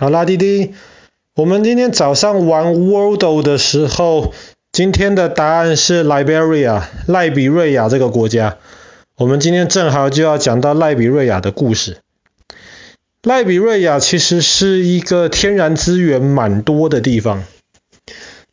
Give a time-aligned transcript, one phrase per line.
[0.00, 0.74] 好啦，弟弟，
[1.34, 4.32] 我们今天早上玩 Wordle 的时候，
[4.70, 8.58] 今天的答案是 Liberia，赖比瑞亚这个国家。
[9.16, 11.96] 我们今天正好就要讲到赖比瑞亚的故事。
[13.24, 17.42] 赖比瑞亚其实是一个天然资源蛮多的地方。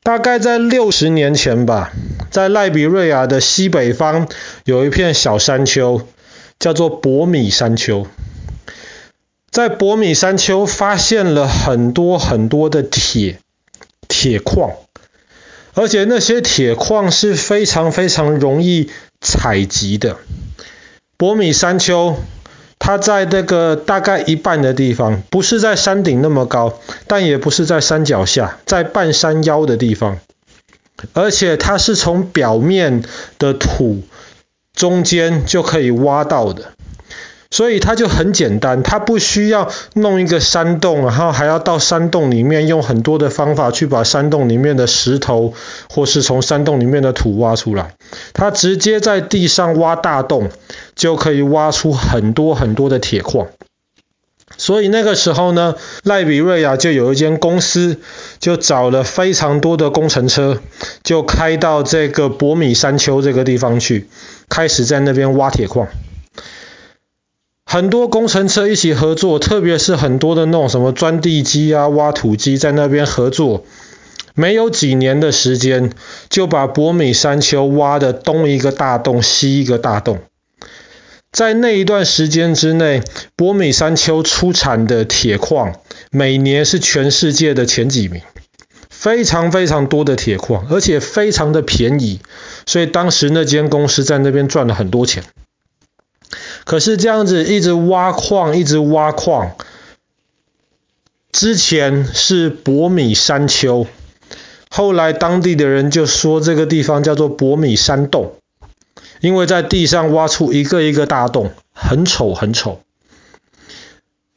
[0.01, 1.93] 大概在六十年前吧，
[2.31, 4.27] 在赖比瑞亚的西北方
[4.63, 6.01] 有一片小山丘，
[6.57, 8.07] 叫做博米山丘。
[9.55, 13.39] 在博米山丘发现了很多很多的铁
[14.09, 14.71] 铁矿，
[15.73, 18.91] 而且那些铁矿是非常非常容易
[19.21, 20.17] 采集的。
[21.15, 22.17] 博米山丘
[22.79, 26.77] 它在那个大概一半的地方，不是在山顶那么高，
[27.07, 30.19] 但也不是在山脚下，在半山腰的地方，
[31.13, 33.05] 而且它是从表面
[33.39, 34.03] 的土
[34.73, 36.74] 中间就可以挖到的。
[37.51, 45.53] 所以它就很简单，它不需要弄一个山洞，然后还要到山洞里面用很多的方法去把山洞里面的石头
[45.89, 47.93] 或是从山洞里面的土挖出来。
[48.33, 50.49] 它直接在地上挖大洞，
[50.95, 53.47] 就可以挖出很多很多的铁矿。
[54.57, 57.99] 所以那个时候呢，赖比瑞亚就有一间公司，
[58.39, 60.59] 就找了非常多的工程车，
[61.03, 64.07] 就开到这个博米山丘这个地方去，
[64.47, 65.87] 开始在那边挖铁矿。
[67.75, 73.65] 很多工程车一起合作，特别是很多的那种什么钻地机啊、挖土机在那边合作，
[74.33, 75.91] 没有几年的时间，
[76.29, 80.19] 就把博米山丘挖的东一个大洞，西一个大洞。
[81.33, 83.01] 在那一段时间之内，
[83.35, 85.75] 博米山丘出产的铁矿
[86.11, 88.21] 每年是全世界的前几名，
[88.89, 92.21] 非常非常多的铁矿，而且非常的便宜，
[92.65, 95.25] 所以当时那间公司在那边赚了很多钱。
[96.63, 99.55] 可是这样子一直挖矿，一直挖矿。
[101.31, 103.87] 之前是博米山丘，
[104.69, 108.35] 后来当地的人就说这个地方叫做博米山洞，
[109.19, 112.81] 因为在地上挖出一个一个大洞，很丑很丑。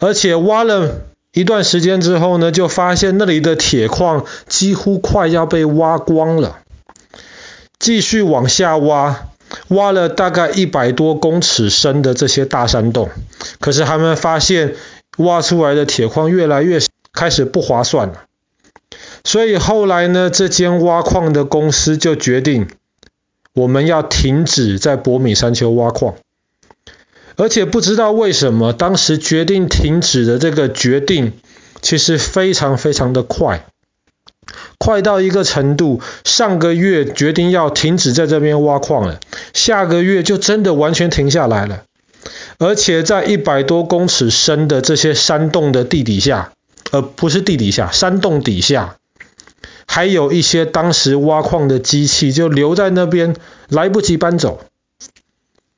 [0.01, 6.59] 而且挖了一段时间之后呢，就发现那里的铁矿几乎快要被挖光了，
[7.79, 9.29] 继续往下挖。
[9.69, 13.11] 挖了大概一百多公尺深的这些大山洞，
[13.61, 14.75] 可是他们发现
[15.19, 16.81] 挖出来的铁矿越来越
[17.13, 18.25] 开始不划算了，
[19.25, 22.69] 所以后来呢，这间挖矿的公司就决定，
[23.55, 26.15] 我们要停止在博米山丘挖矿，
[27.37, 31.33] 而且不知道为什么，当时决定停止的这个决定，
[31.81, 33.65] 其实非常非常的快。
[34.79, 39.19] 快到一个程度，上个月决定要停止在这边挖矿了，
[39.69, 41.83] 下个月就真的完全停下来了。
[42.59, 46.53] 而且在一百多公尺深的这些山洞的地底下，
[46.91, 48.97] 而不是地底下，山洞底下，
[49.87, 53.37] 还有一些当时挖矿的机器就留在那边，
[53.69, 54.61] 来不及搬走，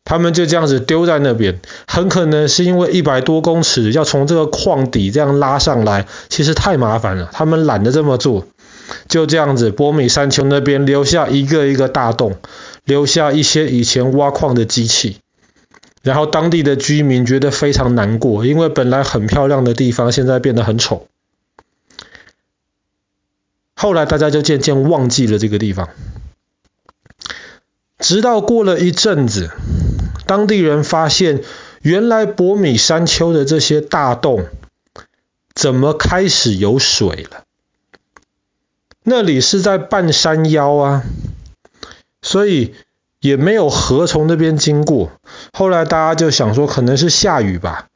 [0.04, 1.60] 他们就这样子丢在那边。
[1.88, 8.46] 很可能是因为一百多公尺要从这个矿底这样拉上来，其实太麻烦了，他们懒得这么做。
[9.06, 12.36] 就这样子，博米山丘那边留下一个一个大洞，
[12.84, 15.20] 留下一些以前挖矿的机器，
[16.02, 21.06] 然后当地的居民觉得非常难过，因为本来很漂亮的地方现在变得很丑。
[23.74, 25.88] 后来大家就渐渐忘记了这个地方，
[27.98, 29.50] 直到过了一阵子，
[30.26, 31.42] 当地人发现，
[31.80, 34.46] 原来博米山丘的这些大洞，
[35.54, 37.44] 怎么开始有水了？
[39.02, 41.02] 那里是在半山腰啊，
[42.22, 42.74] 所以
[43.20, 45.12] 也没有河从那边经过。
[45.52, 47.86] 后来大家就想说，可能是下雨吧。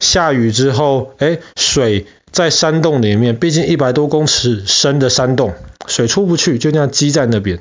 [0.00, 5.54] 下雨之后，哎，水在山洞里面，毕竟一百多公尺深的山洞，
[5.86, 7.60] 水出不去，就那样积在那边。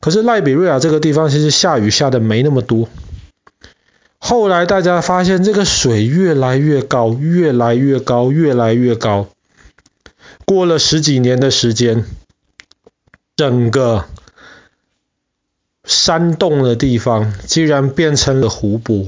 [0.00, 2.88] 可是赖比瑞亚这个地方，其实下雨下的没那么多。
[4.18, 9.28] 后来大家发现，这个水越来越高，越来越高，越来越高。
[10.46, 12.04] 过了十几年的时间，
[13.36, 14.06] 整个
[15.86, 19.06] 山洞的地方竟然变成了湖泊。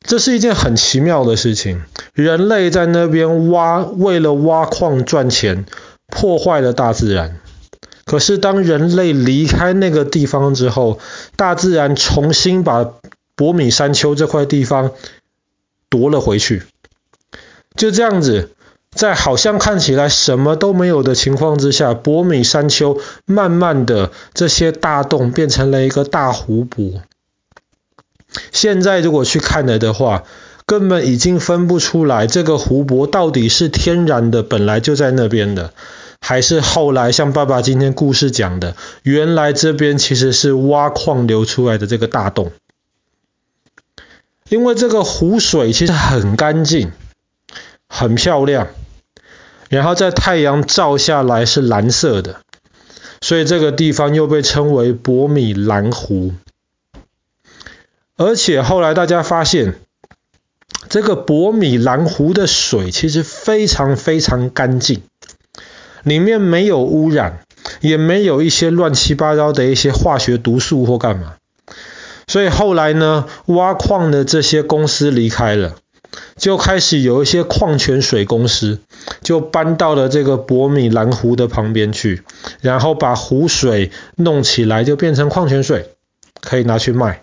[0.00, 1.82] 这是一件很奇妙的事情。
[2.12, 5.66] 人类在那边挖，为了挖矿赚钱，
[6.06, 7.40] 破坏了大自然。
[8.04, 11.00] 可是当人类离开那个地方之后，
[11.34, 12.92] 大自然重新把
[13.34, 14.92] 博米山丘这块地方
[15.88, 16.62] 夺了回去。
[17.74, 18.50] 就这样子。
[18.96, 27.02] 在好像看起来什么都没有的情况之下，博米山丘慢慢的这些大洞变成了一个大湖泊。
[28.50, 30.24] 现在如果去看了的话，
[30.66, 35.72] 根本已经分不出来这个湖泊到底是天然的，本来就在那边的，
[36.20, 42.50] 还是后来像爸爸今天故事讲的，原来这边其实是挖矿流出来的这个大洞。
[44.48, 46.92] 因为这个湖水其实很干净，
[47.88, 48.68] 很漂亮，
[49.68, 52.40] 然后在太阳照下来是蓝色的，
[53.20, 56.32] 所以这个地方又被称为伯米兰湖。
[58.16, 59.74] 而且后来大家发现，
[60.88, 65.02] 这个伯米兰湖的水其实非常非常干净，
[66.02, 67.40] 里面没有污染，
[67.80, 71.34] 也没有一些乱七八糟的一些化学毒素或干嘛。
[72.28, 75.76] 所以后来呢，挖矿的这些公司离开了，
[76.36, 78.80] 就开始有一些矿泉水公司
[79.22, 82.22] 就搬到了这个博米兰湖的旁边去，
[82.60, 85.90] 然后把湖水弄起来，就变成矿泉水，
[86.40, 87.22] 可以拿去卖。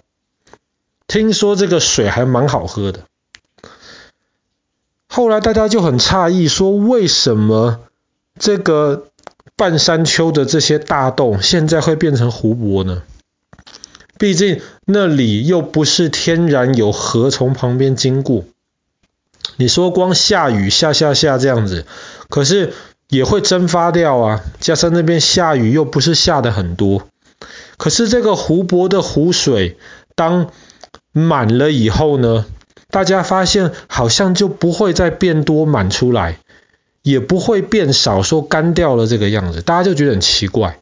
[1.07, 3.01] 听说这个水还蛮好喝的。
[5.07, 7.81] 后来大家就很诧异，说为什么
[8.39, 9.07] 这个
[9.55, 13.03] 半山丘的这些大洞现在会变成湖泊呢？
[14.17, 18.45] 毕竟那里又不是天然有河从旁边经过。
[19.57, 21.85] 你说光下雨下下下这样子，
[22.29, 22.73] 可是
[23.07, 24.41] 也会蒸发掉啊。
[24.59, 27.07] 加上那边下雨又不是下的很多，
[27.77, 29.77] 可是这个湖泊的湖水
[30.15, 30.49] 当
[31.11, 32.45] 满了以后呢，
[32.89, 36.39] 大家发现好像就不会再变多满出来，
[37.01, 40.79] 也不会变少，说干掉了这个样子，大家就觉得很奇怪。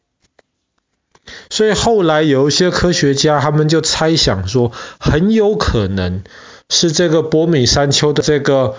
[1.50, 6.22] 所以后来有一些科学家，他们就猜想说，很有可能
[6.68, 8.74] 是这个博米山丘的这个，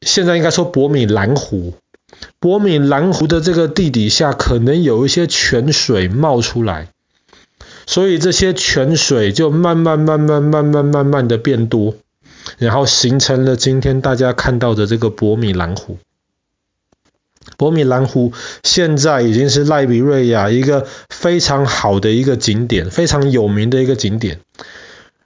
[0.00, 1.74] 现在应该说博米兰湖，
[2.40, 6.88] 博米兰湖的这个地底下可能有一些泉水冒出来。
[7.86, 11.94] 所以这些泉水就慢慢、慢慢、慢慢、慢慢的变多，
[12.56, 15.98] 然后形成了今天大家看到的这个博米兰湖。
[17.56, 24.38] 伯米兰湖现在已经是赖比瑞亚一个非常好的一个景点，非常有名的一个景点。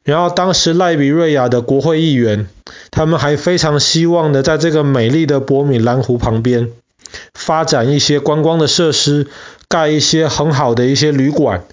[0.04, 2.46] 然后当时赖比瑞亚的国会议员，
[2.90, 6.70] 他们还非常希望的在这个美丽的伯米兰湖旁边
[7.34, 9.26] 发展一些观光的设施，
[9.69, 11.64] 盖一些很好的一些旅馆。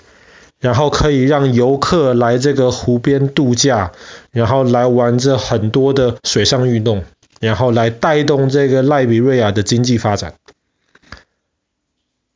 [0.61, 3.91] 然后可以让游客来这个湖边度假，
[4.31, 7.03] 然后来玩这很多的水上运动，
[7.39, 10.33] 然后来带动这个赖比瑞亚的经济发展。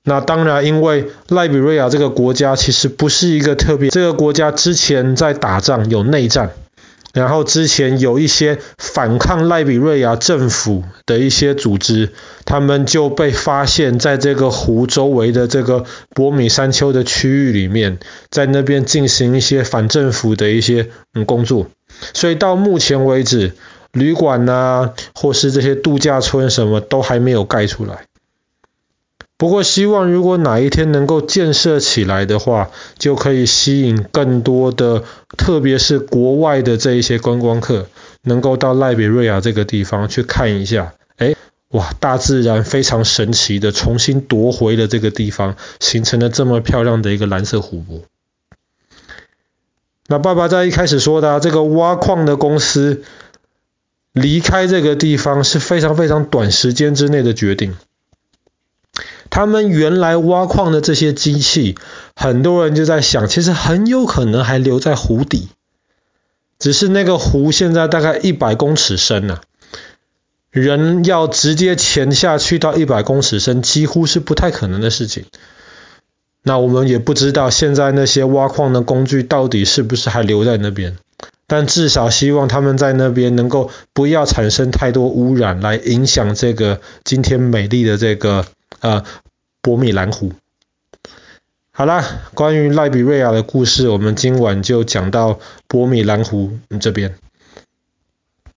[0.04, 6.51] 那当然，因为赖比瑞亚这个国家其实不是一个特别，这个国家之前在打仗，有内战。
[7.12, 12.10] 然后之前有一些反抗赖比瑞亚政府的一些组织，
[12.46, 17.98] 他们就被发现在这个湖周围的这个博米山丘的区域里面，
[18.30, 21.68] 在那边进行一些反政府的一些嗯工作。
[22.13, 23.54] 所以到目前为止，
[23.92, 28.06] 旅馆呐，或是这些度假村什么都还没有盖出来。
[29.40, 35.06] 不过，希望如果哪一天能够建设起来的话，就可以吸引更多的，
[35.38, 37.88] 特别是国外的这一些观光客，
[38.24, 40.94] 能够到赖比瑞亚这个地方去看一下。
[41.16, 41.36] 哎，
[41.70, 48.02] 哇，大自然非常神奇的重新夺回了这个地方，形成了这么漂亮的一个蓝色湖泊。
[50.08, 53.04] 那爸爸在一开始说的啊，这个挖矿的公司
[54.12, 57.78] 离开这个地方是非常非常短时间之内的决定。
[59.30, 61.76] 他们原来挖矿的这些机器，
[62.16, 65.50] 很多人就在想，其实很有可能还留在湖底，
[66.57, 69.40] 只是那个湖现在大概一百公尺深呐、
[70.50, 75.26] 人要直接潜下去到一百公尺深，几乎是不太可能的事情。
[76.42, 80.98] 那我们也不知道现在那些挖矿的工具到底是不是还留在那边，
[81.45, 88.45] 但至少希望他们在那边能够不要产生太多污染，来影响这个今天美丽的这个。
[88.81, 89.04] 呃，
[89.62, 90.33] 波米兰湖。
[91.71, 97.16] 好啦，关于赖比瑞亚的故事，我们今晚就讲到波米兰湖这边。